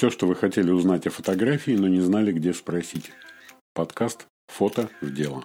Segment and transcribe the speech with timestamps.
[0.00, 3.12] Все, что вы хотели узнать о фотографии, но не знали, где спросить.
[3.74, 5.44] Подкаст «Фото в дело».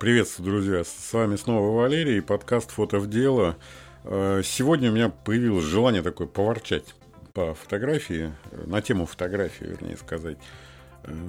[0.00, 0.82] Приветствую, друзья.
[0.82, 3.56] С вами снова Валерий, подкаст «Фото в дело».
[4.02, 6.96] Э, сегодня у меня появилось желание такое поворчать
[7.34, 8.32] по фотографии,
[8.66, 10.38] на тему фотографии, вернее сказать.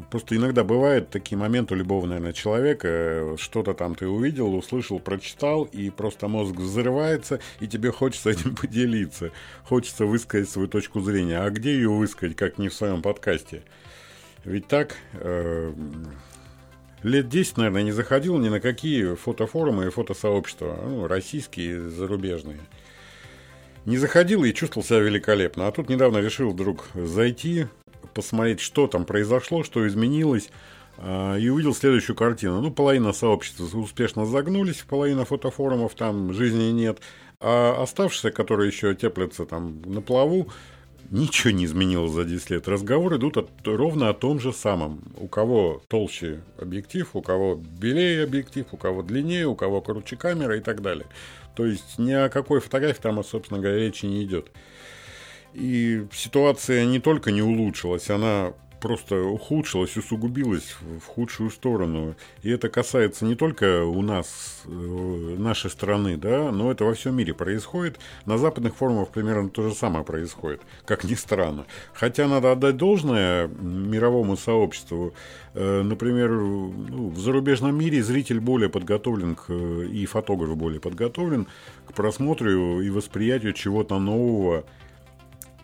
[0.09, 3.35] Просто иногда бывают такие моменты у любого, наверное, человека.
[3.37, 9.31] Что-то там ты увидел, услышал, прочитал, и просто мозг взрывается, и тебе хочется этим поделиться.
[9.63, 11.39] Хочется высказать свою точку зрения.
[11.39, 13.63] А где ее высказать, как не в своем подкасте?
[14.43, 15.73] Ведь так, э,
[17.03, 22.59] лет 10, наверное, не заходил ни на какие фотофорумы и фотосообщества, ну, российские, зарубежные.
[23.85, 25.67] Не заходил и чувствовал себя великолепно.
[25.67, 27.67] А тут недавно решил вдруг зайти,
[28.17, 30.49] посмотреть, что там произошло, что изменилось,
[30.97, 32.61] а, и увидел следующую картину.
[32.61, 36.99] Ну, половина сообщества успешно загнулись, половина фотофорумов там жизни нет,
[37.39, 40.47] а оставшиеся, которые еще теплятся там на плаву,
[41.11, 42.67] ничего не изменилось за 10 лет.
[42.67, 45.03] Разговоры идут от, ровно о том же самом.
[45.15, 50.57] У кого толще объектив, у кого белее объектив, у кого длиннее, у кого короче камера
[50.57, 51.05] и так далее.
[51.55, 54.47] То есть ни о какой фотографии там, собственно говоря, речи не идет.
[55.53, 62.15] И ситуация не только не улучшилась, она просто ухудшилась, усугубилась в худшую сторону.
[62.43, 67.15] И это касается не только у нас, э, нашей страны, да, но это во всем
[67.15, 67.99] мире происходит.
[68.25, 71.65] На западных форумах примерно то же самое происходит, как ни странно.
[71.93, 75.13] Хотя надо отдать должное мировому сообществу.
[75.53, 81.47] Э, например, ну, в зарубежном мире зритель более подготовлен к, и фотограф более подготовлен
[81.87, 84.65] к просмотру и восприятию чего-то нового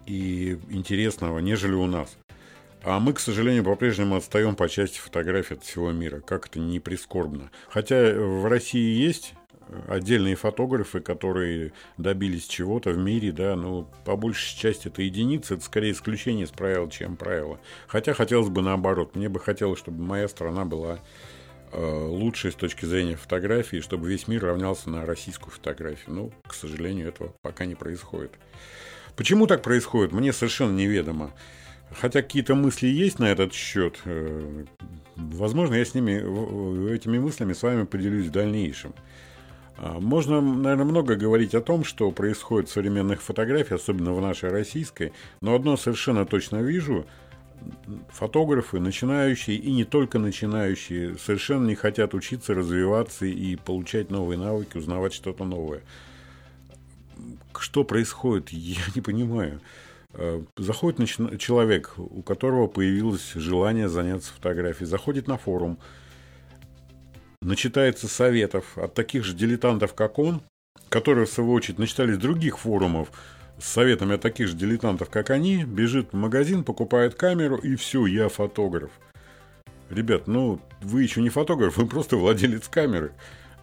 [0.06, 2.18] и интересного, нежели у нас.
[2.84, 6.20] А мы, к сожалению, по-прежнему отстаем по части фотографий от всего мира.
[6.20, 7.50] Как это не прискорбно.
[7.70, 9.34] Хотя в России есть
[9.88, 15.64] отдельные фотографы, которые добились чего-то в мире, да, но по большей части это единицы, это
[15.64, 17.60] скорее исключение из правил, чем правило.
[17.88, 19.16] Хотя хотелось бы наоборот.
[19.16, 21.00] Мне бы хотелось, чтобы моя страна была
[21.72, 26.16] э, лучшей с точки зрения фотографии, чтобы весь мир равнялся на российскую фотографию.
[26.16, 28.33] Но, к сожалению, этого пока не происходит.
[29.16, 31.32] Почему так происходит, мне совершенно неведомо.
[32.00, 34.00] Хотя какие-то мысли есть на этот счет.
[34.06, 34.66] Э,
[35.16, 38.94] возможно, я с ними, этими мыслями с вами поделюсь в дальнейшем.
[39.78, 44.50] А, можно, наверное, много говорить о том, что происходит в современных фотографиях, особенно в нашей
[44.50, 47.06] российской, но одно совершенно точно вижу–
[48.10, 54.78] фотографы, начинающие и не только начинающие, совершенно не хотят учиться, развиваться и получать новые навыки,
[54.78, 55.82] узнавать что-то новое
[57.58, 59.61] что происходит, я не понимаю.
[60.14, 65.80] Э, заходит человек, у которого появилось желание заняться фотографией, заходит на форум,
[67.42, 70.42] начитается советов от таких же дилетантов, как он,
[70.89, 73.12] которые, в свою очередь, начитались других форумов
[73.60, 78.06] с советами от таких же дилетантов, как они, бежит в магазин, покупает камеру, и все,
[78.06, 78.92] я фотограф.
[79.89, 83.14] Ребят, ну, вы еще не фотограф, вы просто владелец камеры.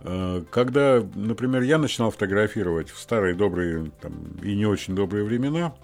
[0.03, 5.75] Э, когда, например, я начинал фотографировать в старые добрые там, и не очень добрые времена,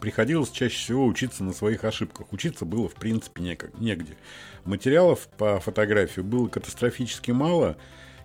[0.00, 2.32] приходилось чаще всего учиться на своих ошибках.
[2.32, 3.42] Учиться было, в принципе,
[3.78, 4.16] негде.
[4.64, 7.76] Материалов по фотографии было катастрофически мало,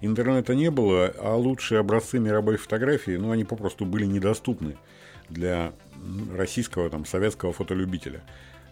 [0.02, 4.78] интернета не было, а лучшие образцы мировой фотографии, ну, они попросту были недоступны
[5.30, 5.74] для
[6.36, 8.22] российского, там, советского фотолюбителя.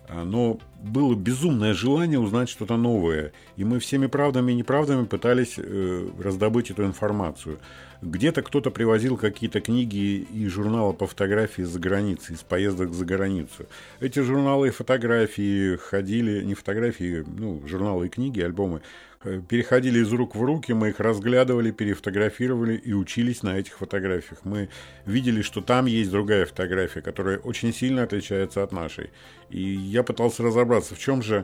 [0.09, 3.31] А, но было безумное желание узнать что-то новое.
[3.58, 7.59] И мы всеми правдами и неправдами пытались э, раздобыть эту информацию.
[8.02, 13.66] Где-то кто-то привозил какие-то книги и журналы по фотографии за границей, из поездок за границу.
[14.00, 18.82] Эти журналы и фотографии ходили, не фотографии, ну, журналы и книги, альбомы,
[19.26, 24.40] э, переходили из рук в руки, мы их разглядывали, перефотографировали и учились на этих фотографиях.
[24.46, 24.70] Мы
[25.06, 29.09] видели, что там есть другая фотография, которая очень сильно отличается от нашей.
[29.50, 31.44] И я пытался разобраться, в чем же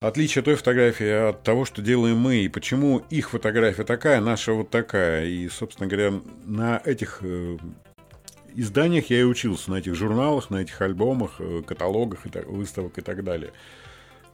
[0.00, 4.70] отличие той фотографии от того, что делаем мы, и почему их фотография такая, наша вот
[4.70, 5.26] такая.
[5.26, 7.58] И, собственно говоря, на этих э,
[8.54, 13.24] изданиях я и учился, на этих журналах, на этих альбомах, э, каталогах, выставок и так
[13.24, 13.52] далее.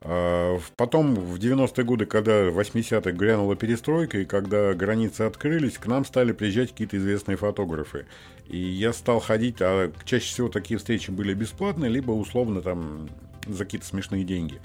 [0.07, 5.87] А потом, в 90-е годы, когда в 80-х грянула перестройка, и когда границы открылись, к
[5.87, 8.07] нам стали приезжать какие-то известные фотографы.
[8.47, 13.09] И я стал ходить, а чаще всего такие встречи были бесплатные, либо условно там
[13.47, 14.61] за какие-то смешные деньги.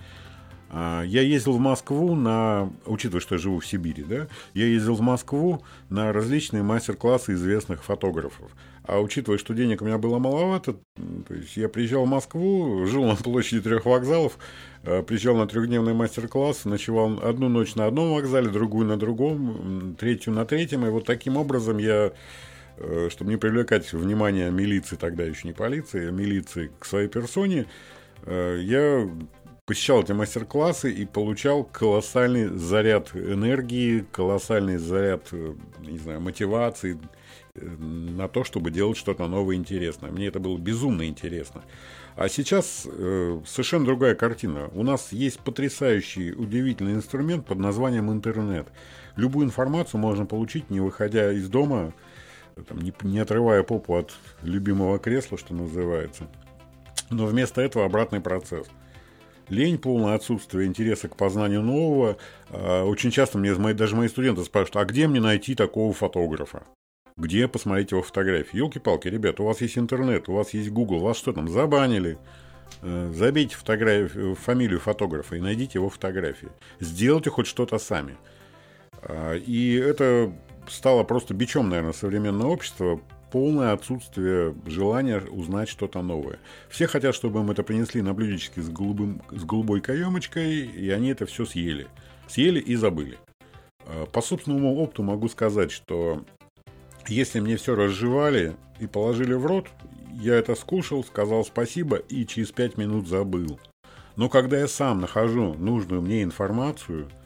[0.71, 4.95] А, я ездил в Москву на, учитывая, что я живу в Сибири, да, я ездил
[4.95, 8.51] в Москву на различные мастер-классы известных фотографов.
[8.83, 10.73] А учитывая, что денег у меня было маловато,
[11.27, 14.37] то есть я приезжал в Москву, жил на площади трех вокзалов,
[14.83, 20.33] а, приезжал на трехдневный мастер-класс, ночевал одну ночь на одном вокзале, другую на другом, третью
[20.33, 22.13] на третьем, и вот таким образом я
[22.77, 27.65] э, чтобы не привлекать внимание милиции, тогда еще не полиции, а милиции к своей персоне,
[28.23, 29.09] э, я
[29.69, 36.97] посещал эти мастер-классы и получал колоссальный заряд энергии, колоссальный заряд, э, не знаю, мотивации
[37.53, 40.09] на то, чтобы делать что-то новое и интересное.
[40.09, 41.61] Мне это было безумно интересно.
[42.15, 44.71] А сейчас э, совершенно другая картина.
[44.73, 48.67] У нас есть потрясающий, удивительный инструмент под названием интернет.
[49.17, 51.93] Любую информацию можно получить, не выходя из дома,
[52.67, 56.27] там, не, не отрывая попу от любимого кресла, что называется.
[57.11, 58.65] Но вместо этого обратный процесс–
[59.49, 62.17] лень, полное отсутствие интереса к познанию нового.
[62.49, 66.63] А, очень часто мне даже мои студенты спрашивают, а где мне найти такого фотографа?
[67.17, 68.57] Где посмотреть его фотографии?
[68.57, 72.17] Елки-палки, ребята, у вас есть интернет, у вас есть Google, вас что там, забанили?
[72.81, 76.49] Э, забейте фотографию, фамилию фотографа и найдите его фотографии.
[76.79, 78.15] Сделайте хоть что-то сами.
[79.01, 80.31] А, и это
[80.67, 83.01] стало просто бичом, наверное, современного общества
[83.31, 86.39] полное отсутствие желания узнать что-то новое.
[86.69, 91.09] Все хотят, чтобы им это принесли на блюдечке с, голубым, с голубой каемочкой, и они
[91.09, 91.87] это все съели.
[92.27, 93.17] Съели и забыли.
[93.85, 96.23] А, по собственному опыту могу сказать, что
[97.07, 99.67] если мне все разжевали и положили в рот,
[100.13, 103.59] я это скушал, сказал спасибо и через пять минут забыл.
[104.15, 107.09] Но когда я сам нахожу нужную мне информацию–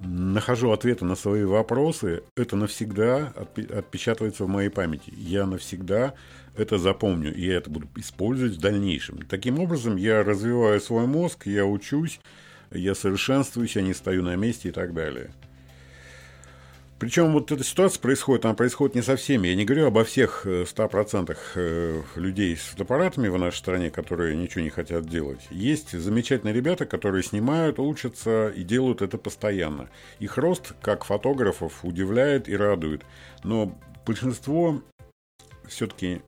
[0.00, 5.12] нахожу ответы на свои вопросы, это навсегда отпечатывается в моей памяти.
[5.16, 6.14] Я навсегда
[6.56, 9.22] это запомню, и я это буду использовать в дальнейшем.
[9.28, 12.20] Таким образом, я развиваю свой мозг, я учусь,
[12.70, 15.30] я совершенствуюсь, я не стою на месте и так далее.
[16.98, 19.46] Причем вот эта ситуация происходит, она происходит не со всеми.
[19.46, 24.34] Я не говорю обо всех 100% э, э, людей с фотоаппаратами в нашей стране, которые
[24.34, 25.46] ничего не хотят делать.
[25.50, 29.88] Есть замечательные ребята, которые снимают, учатся и делают это постоянно.
[30.18, 33.02] Их рост, как фотографов, удивляет и радует.
[33.44, 34.82] Но большинство
[35.68, 36.20] все-таки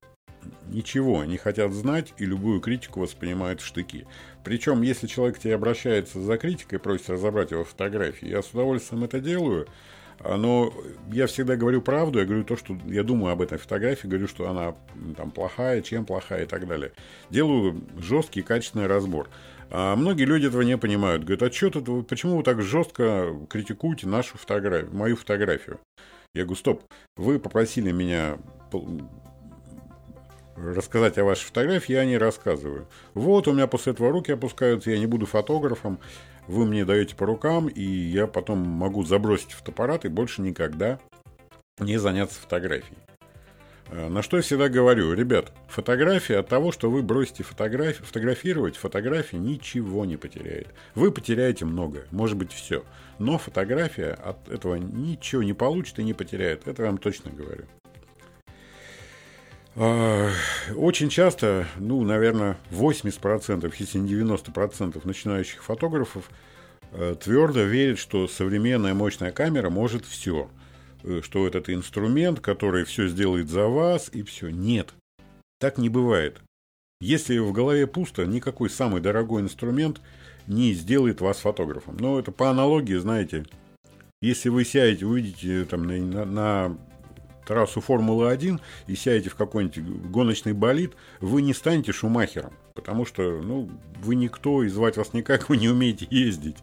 [0.68, 4.06] ничего не хотят знать и любую критику воспринимают в штыки.
[4.44, 9.02] Причем, если человек к тебе обращается за критикой, просит разобрать его фотографии, я с удовольствием
[9.02, 9.66] это делаю–
[10.22, 10.72] но
[11.12, 14.48] я всегда говорю правду, я говорю то, что я думаю об этой фотографии, говорю, что
[14.48, 14.74] она
[15.16, 16.92] там плохая, чем плохая и так далее.
[17.30, 19.28] Делаю жесткий, качественный разбор.
[19.70, 21.24] А многие люди этого не понимают.
[21.24, 25.78] Говорят, а что ты, почему вы так жестко критикуете нашу фотографию, мою фотографию?
[26.34, 26.82] Я говорю, стоп,
[27.16, 28.38] вы попросили меня
[30.56, 32.86] рассказать о вашей фотографии, я не рассказываю.
[33.14, 35.98] Вот, у меня после этого руки опускаются, я не буду фотографом,
[36.50, 40.98] вы мне даете по рукам, и я потом могу забросить фотоаппарат и больше никогда
[41.78, 42.98] не заняться фотографией.
[43.88, 48.76] Э, на что я всегда говорю, ребят, фотография от того, что вы бросите фотографи- фотографировать,
[48.76, 50.68] фотография ничего не потеряет.
[50.96, 52.84] Вы потеряете многое, может быть все.
[53.18, 56.66] Но фотография от этого ничего не получит и не потеряет.
[56.66, 57.64] Это я вам точно говорю.
[59.82, 60.30] А,
[60.76, 66.30] очень часто, ну, наверное, 80%, если не 90% начинающих фотографов
[66.92, 70.50] э, твердо верят, что современная мощная камера может все.
[71.02, 74.50] Э, что этот инструмент, который все сделает за вас, и все.
[74.50, 74.92] Нет,
[75.58, 76.42] так не бывает.
[77.00, 80.02] Если в голове пусто, никакой самый дорогой инструмент
[80.46, 81.96] не сделает вас фотографом.
[81.98, 83.46] Но это по аналогии, знаете,
[84.20, 86.76] если вы сядете, увидите там на, на
[87.50, 93.68] трассу Формулы-1 и сядете в какой-нибудь гоночный болид, вы не станете Шумахером, потому что ну,
[94.04, 96.58] вы никто, и звать вас никак, вы не умеете ездить.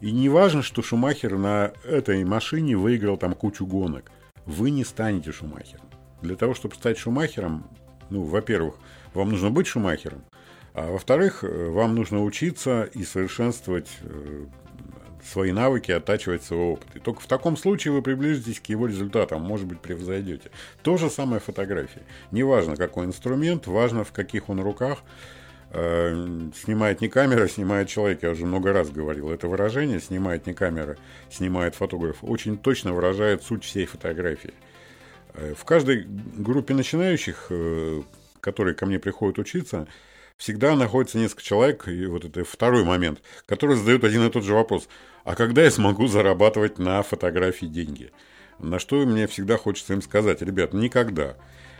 [0.00, 4.10] И не важно, что Шумахер на этой машине выиграл там кучу гонок.
[4.46, 5.84] Вы не станете Шумахером.
[6.22, 7.68] Для того, чтобы стать Шумахером,
[8.08, 8.76] ну, во-первых,
[9.12, 10.24] вам нужно быть Шумахером,
[10.72, 14.46] а во-вторых, э, вам нужно учиться и совершенствовать э,
[15.24, 16.88] свои навыки, оттачивать свой опыт.
[16.94, 20.50] И только в таком случае вы приблизитесь к его результатам, может быть, превзойдете.
[20.82, 22.02] То же самое фотографии.
[22.30, 24.98] Неважно, какой инструмент, важно, в каких он руках.
[25.70, 28.22] Э, снимает не камера, снимает человек.
[28.22, 30.00] Я уже много раз говорил это выражение.
[30.00, 30.96] Снимает не камера,
[31.30, 32.18] снимает фотограф.
[32.22, 34.54] Очень точно выражает суть всей фотографии.
[35.34, 36.06] Э, в каждой
[36.36, 38.02] группе начинающих, э,
[38.40, 39.86] которые ко мне приходят учиться,
[40.38, 44.54] всегда находится несколько человек, и вот это второй момент, который задают один и тот же
[44.54, 44.88] вопрос.
[45.24, 48.12] А когда я смогу зарабатывать на фотографии деньги?
[48.58, 51.36] На что мне всегда хочется им сказать, ребят, никогда.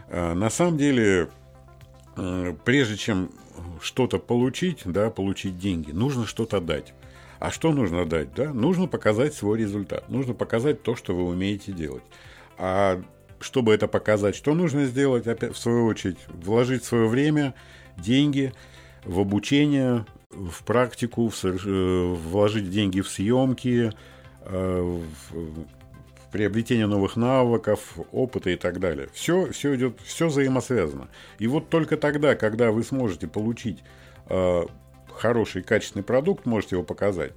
[0.09, 1.29] А, на самом деле,
[2.17, 3.31] э, прежде чем
[3.81, 6.93] что-то получить, да, получить деньги, нужно что-то дать.
[7.38, 8.35] А что нужно дать?
[8.35, 8.53] Да?
[8.53, 10.09] Нужно показать свой результат.
[10.09, 12.03] Нужно показать то, что вы умеете делать.
[12.57, 13.00] А
[13.41, 17.55] чтобы это показать, что нужно сделать, опять, в свою очередь, вложить свое время,
[18.00, 18.52] деньги
[19.05, 23.93] в обучение, в практику, в, э, вложить деньги в съемки,
[24.43, 25.67] э, в,
[26.31, 29.09] приобретение новых навыков, опыта и так далее.
[29.12, 31.09] Все, все идет, все взаимосвязано.
[31.38, 33.83] И вот только тогда, когда вы сможете получить
[34.26, 34.67] э,
[35.11, 37.33] хороший, качественный продукт, можете его показать,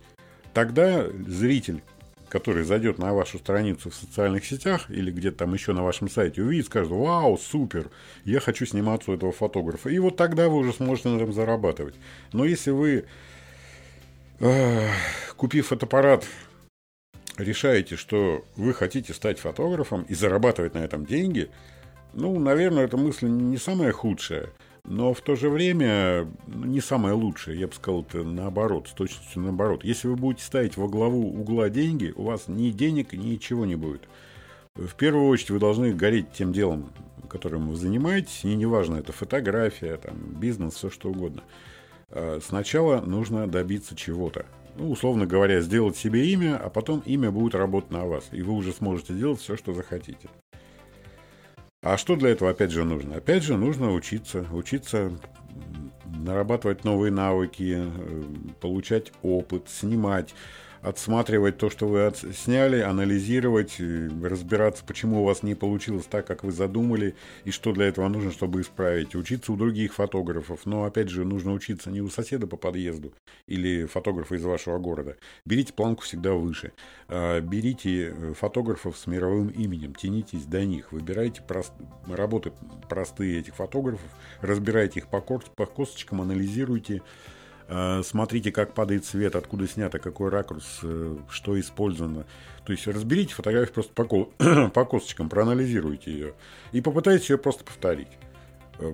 [0.54, 1.82] тогда зритель,
[2.32, 6.42] который зайдет на вашу страницу в социальных сетях или где-то там еще на вашем сайте,
[6.42, 7.90] увидит, скажет, вау, супер,
[8.24, 9.90] я хочу сниматься у этого фотографа.
[9.90, 11.96] И вот тогда вы уже сможете на этом зарабатывать.
[12.32, 13.04] Но если вы,
[14.40, 14.88] э,
[15.36, 16.26] купив фотоаппарат,
[17.38, 21.50] решаете, что вы хотите стать фотографом и зарабатывать на этом деньги,
[22.14, 24.48] ну, наверное, эта мысль не самая худшая,
[24.84, 27.56] но в то же время ну, не самая лучшая.
[27.56, 29.84] Я бы сказал, это наоборот, с точностью наоборот.
[29.84, 34.02] Если вы будете ставить во главу угла деньги, у вас ни денег, ничего не будет.
[34.76, 36.92] В первую очередь вы должны гореть тем делом,
[37.30, 41.44] которым вы занимаетесь, и неважно, это фотография, там, бизнес, все что угодно.
[42.10, 44.46] А сначала нужно добиться чего-то
[44.76, 48.54] ну, условно говоря, сделать себе имя, а потом имя будет работать на вас, и вы
[48.54, 50.30] уже сможете делать все, что захотите.
[51.84, 53.16] А что для этого, опять же, нужно?
[53.16, 55.12] Опять же, нужно учиться, учиться
[56.06, 58.24] нарабатывать новые навыки, э,
[58.60, 60.36] получать опыт, снимать,
[60.82, 66.52] отсматривать то, что вы сняли, анализировать, разбираться, почему у вас не получилось так, как вы
[66.52, 69.16] задумали, и что для этого нужно, чтобы исправить.
[69.16, 70.62] Учиться у других фотографов.
[70.66, 73.14] Но, опять же, нужно учиться не у соседа по подъезду
[73.48, 75.18] или фотографа из вашего города.
[75.46, 76.72] Берите планку всегда выше.
[77.08, 81.74] А, берите э, фотографов с мировым именем, тянитесь до них, выбирайте прост...
[82.08, 82.52] работы
[82.90, 84.10] простые этих фотографов,
[84.42, 85.44] разбирайте их по, кор...
[85.56, 87.02] по косточкам, анализируйте, Э,
[88.04, 92.26] смотрите, как падает свет, откуда снято, какой ракурс, э, что использовано.
[92.66, 94.70] То есть разберите фотографию просто по, ко...
[94.74, 96.34] по косточкам, проанализируйте ее
[96.72, 98.10] и попытайтесь ее просто повторить.
[98.80, 98.94] Э,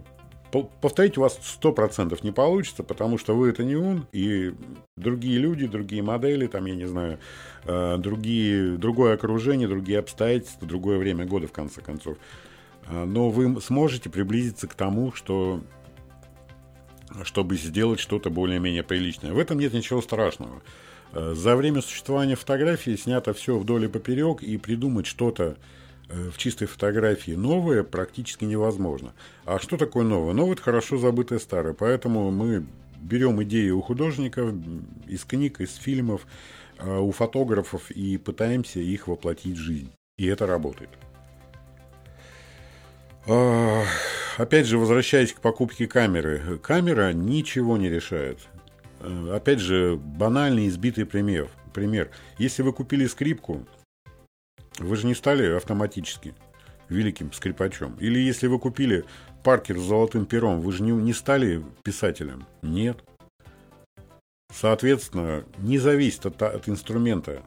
[0.81, 4.53] повторить у вас 100% не получится, потому что вы это не он, и
[4.95, 7.19] другие люди, другие модели, там, я не знаю,
[7.65, 12.17] другие, другое окружение, другие обстоятельства, другое время года, в конце концов.
[12.89, 15.61] Но вы сможете приблизиться к тому, что
[17.23, 19.33] чтобы сделать что-то более-менее приличное.
[19.33, 20.61] В этом нет ничего страшного.
[21.13, 25.57] Э, за время существования фотографии снято все вдоль и поперек, и придумать что-то
[26.09, 29.13] э, в чистой фотографии новое практически невозможно.
[29.45, 30.33] А что такое новое?
[30.33, 31.73] Новое– это хорошо забытое старое.
[31.73, 32.65] Поэтому мы
[32.99, 34.53] берем идеи у художников,
[35.07, 36.27] из книг, из фильмов,
[36.79, 39.91] э, у фотографов и пытаемся их воплотить в жизнь.
[40.17, 40.89] И это работает.
[43.27, 46.59] Опять же, возвращаясь к покупке камеры.
[46.59, 48.39] Камера ничего не решает.
[49.01, 51.49] Э, опять же, банальный избитый пример.
[51.73, 52.09] пример.
[52.37, 53.67] Если вы купили скрипку,
[54.79, 56.35] вы же не стали автоматически
[56.87, 57.97] великим скрипачом.
[57.99, 59.03] Или если вы купили
[59.43, 62.45] паркер с золотым пером, вы же не, не стали писателем.
[62.61, 63.03] Нет.
[64.53, 67.43] Соответственно, не зависит от, от инструмента,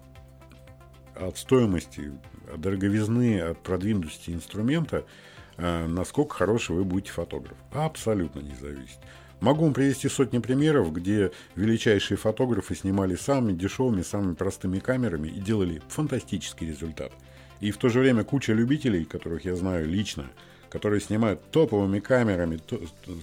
[1.15, 2.13] от стоимости,
[2.53, 5.07] от дороговизны, от продвинутости инструмента–
[5.61, 7.57] насколько хороший вы будете фотограф.
[7.73, 8.99] Абсолютно не зависит.
[9.40, 15.40] Могу вам привести сотни примеров, где величайшие фотографы снимали самыми дешевыми, самыми простыми камерами и
[15.40, 17.12] делали фантастический результат.
[17.61, 20.26] И в то же время куча любителей, которых я знаю лично,
[20.69, 22.61] которые снимают топовыми камерами,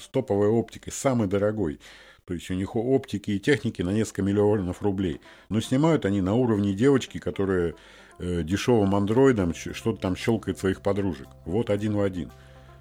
[0.01, 1.79] с топовой оптикой, самой дорогой.
[2.27, 5.21] То есть у них оптики и техники на несколько миллионов рублей.
[5.47, 7.73] Но снимают они на уровне девочки, которая
[8.19, 11.27] э, дешевым андроидом что-то там щелкает своих подружек.
[11.45, 12.29] Вот один в один.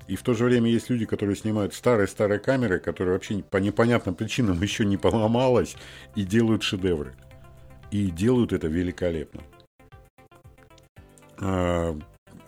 [0.08, 4.16] И в то же время есть люди, которые снимают старые-старые камеры, которые вообще по непонятным
[4.16, 5.76] причинам еще не поломалась,
[6.16, 7.14] и делают шедевры.
[7.92, 9.42] И делают это великолепно.
[11.38, 11.96] А,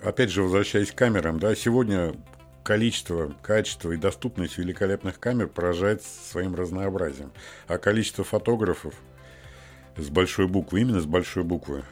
[0.02, 2.12] опять же, возвращаясь к камерам, да, сегодня
[2.69, 7.33] количество, качество и доступность великолепных камер поражает своим разнообразием.
[7.67, 8.93] А количество фотографов
[9.97, 11.83] с большой буквы, именно с большой буквы,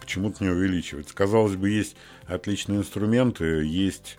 [0.00, 1.14] почему-то не увеличивается.
[1.14, 4.16] Казалось бы, есть отличные инструменты, есть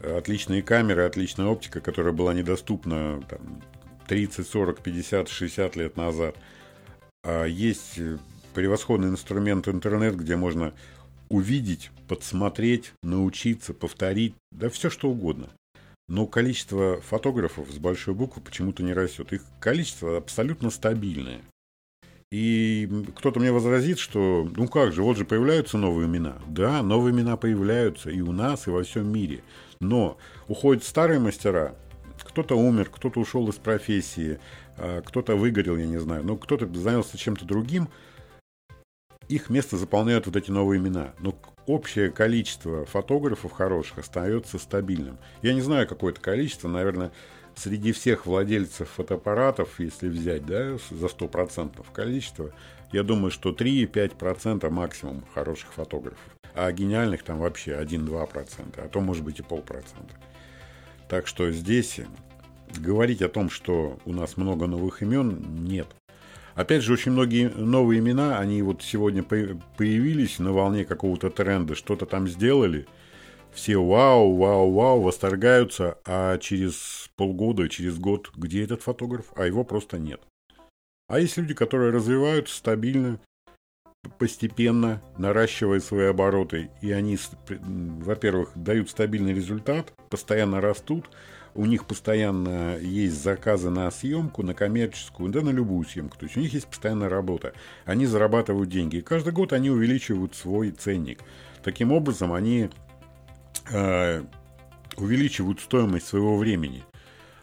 [0.00, 3.60] отличные камеры, отличная оптика, которая была недоступна там,
[4.06, 6.36] 30, 40, 50, 60 лет назад.
[7.24, 7.98] А есть
[8.54, 10.74] превосходный инструмент интернет, где можно
[11.30, 15.48] увидеть, подсмотреть, научиться, повторить, да все что угодно.
[16.08, 19.32] Но количество фотографов с большой буквы почему-то не растет.
[19.32, 21.40] Их количество абсолютно стабильное.
[22.32, 26.36] И кто-то мне возразит, что ну как же, вот же появляются новые имена.
[26.48, 29.42] Да, новые имена появляются и у нас, и во всем мире.
[29.80, 30.18] Но
[30.48, 31.74] уходят старые мастера,
[32.24, 34.38] кто-то умер, кто-то ушел из профессии,
[34.76, 37.88] а, кто-то выгорел, я не знаю, но кто-то занялся чем-то другим,
[39.30, 41.14] их место заполняют вот эти новые имена.
[41.20, 41.34] Но
[41.66, 45.18] общее количество фотографов хороших остается стабильным.
[45.40, 47.12] Я не знаю какое-то количество, наверное,
[47.54, 52.52] среди всех владельцев фотоаппаратов, если взять да, за 100% количество,
[52.92, 56.18] я думаю, что 3-5% максимум хороших фотографов.
[56.54, 60.14] а гениальных там вообще 1-2%, а то может быть и полпроцента.
[61.08, 62.00] Так что здесь
[62.76, 65.86] говорить о том, что у нас много новых имен, нет.
[66.60, 72.04] Опять же, очень многие новые имена, они вот сегодня появились на волне какого-то тренда, что-то
[72.04, 72.86] там сделали,
[73.50, 79.64] все вау, вау, вау, восторгаются, а через полгода, через год, где этот фотограф, а его
[79.64, 80.20] просто нет.
[81.08, 83.18] А есть люди, которые развиваются стабильно,
[84.18, 91.08] постепенно, наращивая свои обороты, и они, во-первых, дают стабильный результат, постоянно растут,
[91.54, 96.16] у них постоянно есть заказы на съемку, на коммерческую, да на любую съемку.
[96.16, 97.52] То есть у них есть постоянная работа.
[97.84, 98.96] Они зарабатывают деньги.
[98.96, 101.20] И каждый год они увеличивают свой ценник.
[101.62, 102.70] Таким образом, они
[103.70, 104.22] э,
[104.96, 106.84] увеличивают стоимость своего времени.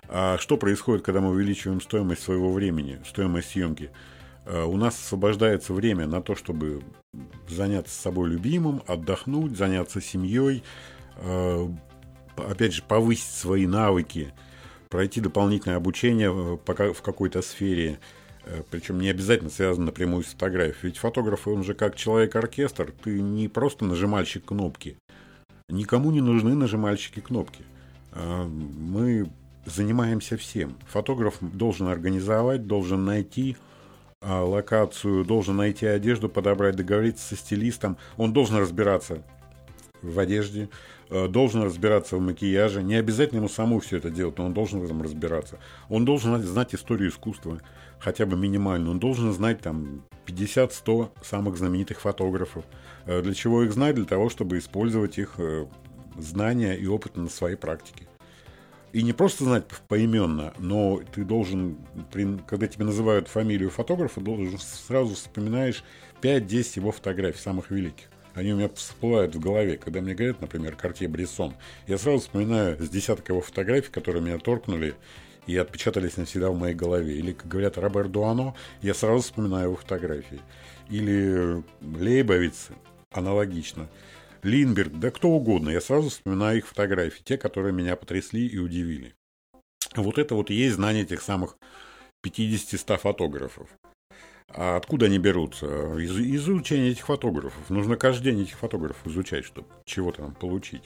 [0.10, 3.92] А что происходит, когда мы увеличиваем стоимость своего времени, стоимость съемки?
[4.46, 6.82] Э, у нас освобождается время на то, чтобы
[7.50, 10.64] заняться собой любимым, отдохнуть, заняться семьей,
[11.18, 11.68] э,
[12.38, 14.34] опять же, повысить свои навыки,
[14.90, 18.00] пройти дополнительное обучение в какой-то сфере,
[18.46, 20.92] э, причем не обязательно связано напрямую с фотографией.
[20.92, 24.98] Ведь фотограф, он же как человек-оркестр, ты не просто нажимальщик кнопки.
[25.70, 27.64] Никому не нужны нажимальщики кнопки.
[28.14, 29.30] А, мы
[29.66, 30.78] занимаемся всем.
[30.88, 33.58] Фотограф должен организовать, должен найти
[34.22, 37.98] а, локацию, должен найти одежду, подобрать, договориться со стилистом.
[38.16, 39.24] Он должен разбираться
[40.02, 40.70] в одежде,
[41.10, 42.84] должен разбираться в макияже.
[42.84, 45.60] Не обязательно ему саму все это делать, но он должен в этом разбираться.
[45.90, 47.60] Он должен знать историю искусства,
[48.00, 48.92] хотя бы минимально.
[48.92, 52.66] Он должен знать там 50-100 самых знаменитых фотографов.
[53.06, 53.96] Э, для чего их знать?
[53.96, 55.66] Для того, чтобы использовать их э,
[56.18, 58.08] знания и опыт на своей практике.
[58.94, 61.78] И не просто знать поименно, но ты должен,
[62.48, 65.84] когда тебе называют фамилию фотографа, должен сразу вспоминаешь
[66.22, 68.08] 5-10 его фотографий, самых великих.
[68.38, 69.78] Они у меня всплывают в голове.
[69.78, 71.56] Когда мне говорят, например, Картье Брессон,
[71.88, 74.94] я сразу вспоминаю с десяток его фотографий, которые меня торкнули
[75.48, 77.16] и отпечатались навсегда в моей голове.
[77.16, 78.54] Или, как говорят, Роберт Дуано,
[78.84, 80.40] я сразу вспоминаю его фотографии.
[80.88, 82.68] Или Лейбовиц,
[83.10, 83.90] аналогично.
[84.44, 89.16] Линберг, да кто угодно, я сразу вспоминаю их фотографии, те, которые меня потрясли и удивили.
[89.96, 91.58] Вот это вот и есть знание тех самых
[92.24, 93.68] 50-100 фотографов.
[94.54, 95.66] А откуда они берутся?
[95.98, 97.70] Из, изучения этих фотографов.
[97.70, 100.84] Нужно каждый день этих фотографов изучать, чтобы чего-то там получить.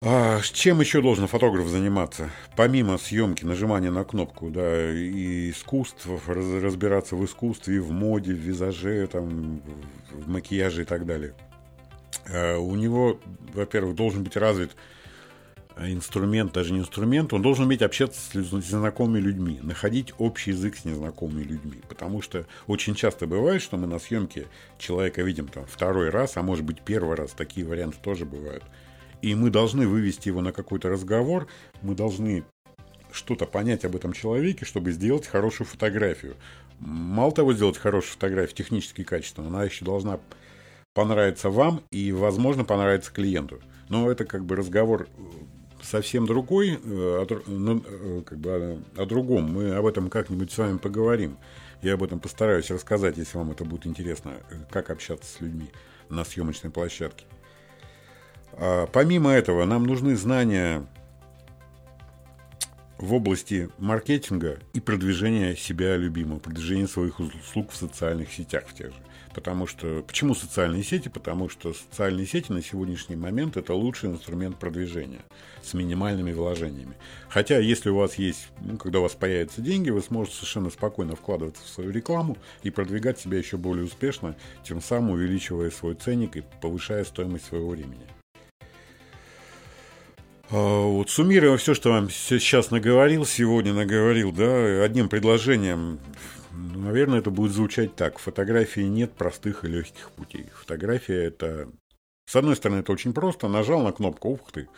[0.00, 2.30] А чем еще должен фотограф заниматься?
[2.56, 9.08] Помимо съемки, нажимания на кнопку, да, и искусств, разбираться в искусстве, в моде, в визаже,
[9.08, 9.60] там,
[10.12, 11.34] в макияже и так далее.
[12.32, 13.18] А у него,
[13.52, 14.76] во-первых, должен быть развит
[15.80, 20.84] инструмент, даже не инструмент, он должен уметь общаться с незнакомыми людьми, находить общий язык с
[20.84, 21.80] незнакомыми людьми.
[21.88, 24.46] Потому что очень часто бывает, что мы на съемке
[24.78, 28.64] человека видим там второй раз, а может быть первый раз, такие варианты тоже бывают.
[29.22, 31.48] И мы должны вывести его на какой-то разговор,
[31.82, 32.44] мы должны
[33.10, 36.36] что-то понять об этом человеке, чтобы сделать хорошую фотографию.
[36.78, 40.20] Мало того, сделать хорошую фотографию, технически качественно, она еще должна
[40.94, 43.60] понравиться вам и, возможно, понравиться клиенту.
[43.88, 45.08] Но это как бы разговор
[45.82, 49.52] совсем другой, э, о, ну, э, как бы о, о другом.
[49.52, 51.38] Мы об этом как-нибудь с вами поговорим.
[51.82, 55.70] Я об этом постараюсь рассказать, если вам это будет интересно, э, как общаться с людьми
[56.08, 57.24] на съемочной площадке.
[58.52, 60.86] А помимо этого, нам нужны знания
[62.98, 68.88] в области маркетинга и продвижения себя любимого, продвижения своих услуг в социальных сетях в тех
[68.88, 68.98] же.
[69.34, 71.08] Потому что, почему социальные сети?
[71.08, 75.20] Потому что социальные сети на сегодняшний момент это лучший инструмент продвижения
[75.62, 76.94] с минимальными вложениями.
[77.28, 81.14] Хотя, если у вас есть, ну, когда у вас появятся деньги, вы сможете совершенно спокойно
[81.14, 84.34] вкладываться в свою рекламу и продвигать себя еще более успешно,
[84.64, 88.17] тем самым увеличивая свой ценник и повышая стоимость своего времени.
[90.50, 96.00] А, вот суммируя все, что вам сейчас наговорил, сегодня наговорил, да, одним предложением,
[96.52, 98.18] ну, наверное, это будет звучать так.
[98.18, 100.46] Фотографии нет простых и легких путей.
[100.54, 101.68] Фотография это...
[102.26, 103.48] С одной стороны, это очень просто.
[103.48, 104.68] Нажал на кнопку, ух ты,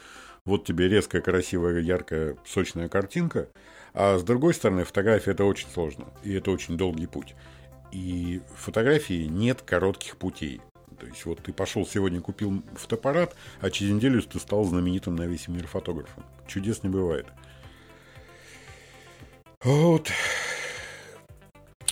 [0.44, 3.48] вот тебе резкая, красивая, яркая, сочная картинка.
[3.92, 6.06] А с другой стороны, фотография это очень сложно.
[6.22, 7.34] И это очень долгий путь.
[7.92, 10.60] И фотографии нет коротких путей.
[11.00, 15.22] То есть вот ты пошел сегодня купил фотоаппарат, а через неделю ты стал знаменитым на
[15.22, 16.24] весь мир фотографом.
[16.46, 17.26] Чудес не бывает.
[19.64, 20.08] Вот.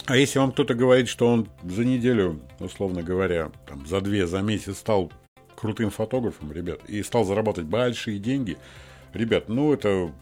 [0.07, 4.41] А если вам кто-то говорит, что он за неделю, условно говоря, там, за две, за
[4.41, 5.13] месяц стал
[5.57, 8.57] крутым фотографом, ребят, и стал зарабатывать большие деньги,
[9.13, 10.13] ребят, ну это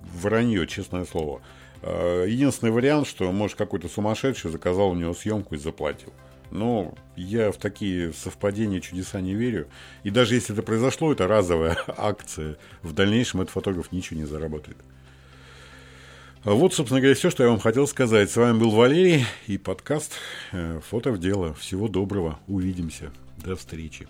[0.00, 1.42] вранье, честное слово.
[1.82, 6.12] А, единственный вариант, что, может, какой-то сумасшедший заказал у него съемку и заплатил.
[6.52, 9.68] Но я в такие совпадения, чудеса не верю.
[10.04, 12.58] И даже если это произошло, это разовая акция.
[12.82, 14.76] В дальнейшем этот фотограф ничего не заработает.
[16.44, 18.30] Вот, собственно говоря, все, что я вам хотел сказать.
[18.30, 20.12] С вами был Валерий и подкаст
[20.50, 21.54] э, «Фото в дело».
[21.54, 22.38] Всего доброго.
[22.48, 23.12] Увидимся.
[23.38, 24.06] До встречи.